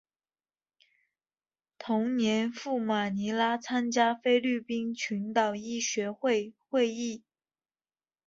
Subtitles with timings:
[1.77, 7.23] 同年赴马尼拉参加菲律宾群岛医学会会议。